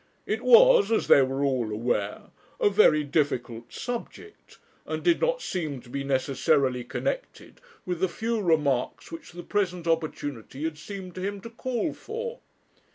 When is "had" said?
10.63-10.79